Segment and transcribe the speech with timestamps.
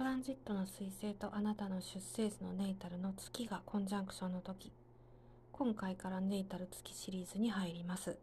[0.00, 4.72] トランジットの彗星とあなたの出生図のネイタルの月がコンジャンクションの時。
[5.52, 8.16] 今回からネイタル月シリーズに入ります。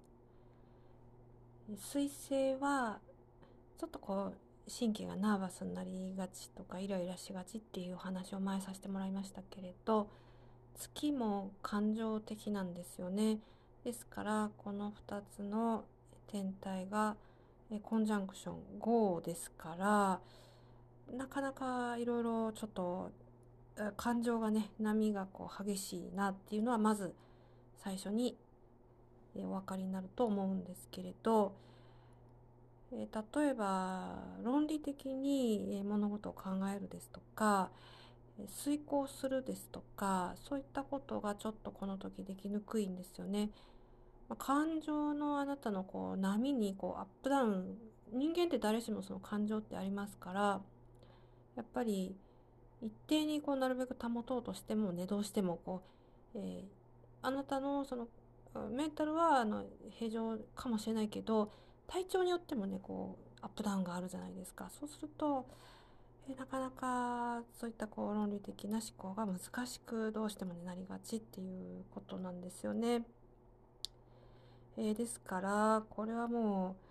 [1.70, 2.98] 彗星は
[3.78, 10.10] ちょっとこう神経がナーバスになりがちとかイライラしがちっていうお話を前させてもらいましたけれど
[10.80, 13.38] 月も感情的なんですよね。
[13.84, 15.86] ですからこの2つの
[16.26, 17.16] 天体が
[17.84, 20.20] コンジャンクション5ですから
[21.16, 23.12] なかなかいろいろちょっと
[23.96, 27.14] 感情がね波がこう激しいなっていうのはまず
[27.78, 28.36] 最初に
[29.36, 31.54] お分かりになると思うんですけれど
[32.92, 33.08] 例
[33.50, 37.70] えば論理的に物事を考えるですとか
[38.64, 43.50] 遂行するですとかそういったことがちょっとこの時できにくいんですよね。
[44.38, 47.78] 感情のあなたのこう波にこうアップダウン
[48.12, 50.62] 人間って誰しもその感情ってありますから
[51.58, 52.16] やっぱり
[52.82, 55.82] 一定にこうなるべく保とうとしてもねどうしてもこ
[56.36, 56.64] う、えー、
[57.22, 58.08] あなたのその
[58.72, 61.52] メンタルはあの平常かもしれないけど
[61.88, 65.46] 体調によってもねこうアップダウンがあるじゃないですかそうすると
[66.30, 73.04] えなかなかそういったこう論理的な思考が難しくどうしても、ね、なりがちっていうことなんですよね。
[74.78, 76.87] えー、ですからこれはもう、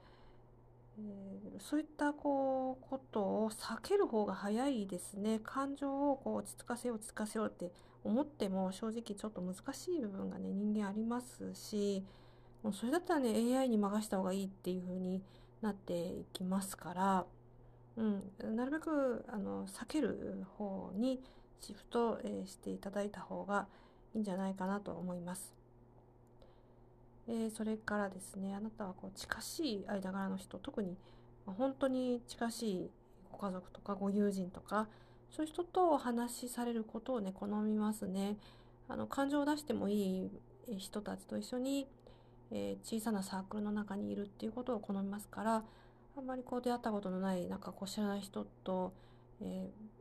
[0.98, 7.72] え、そういったこうことを避ける方が早いですね感情をこう落ち着かせよう落ち着かせようって
[8.05, 12.05] 思っても正直ちょっと難しい部分がね人間ありますし
[12.62, 15.22] もうそれだったらね AI に任した方がいいっていう風に
[15.62, 17.27] なっていきますから、
[17.97, 21.20] うん、なるべくあの避ける方に
[21.61, 23.67] シフト、えー、していただいた方が
[24.14, 25.66] いいんじゃないかなと思います。
[27.28, 30.96] え、それからですねあなたはこう近しい間柄の人特に
[31.44, 32.91] 本当に近しい
[33.30, 34.89] ご家族とかご友人とか
[35.30, 38.36] そういう人とお話しされることをね好みますね。
[38.89, 40.30] あの感情を出してもい
[40.68, 41.89] い人たちと一緒に、
[42.52, 45.64] えー、小さなサークルの中にいるっていうことを好みますから
[46.17, 48.92] あんまりこう出会ったことのないなんかこう知らない人と、
[49.40, 49.95] えー、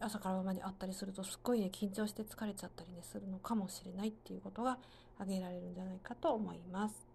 [0.00, 4.78] 朝から晩まであったりするとすっごいね緊張して疲れちゃったりねするのかもしれないっていうことが
[5.18, 7.06] 挙げられるんじゃないかと思います。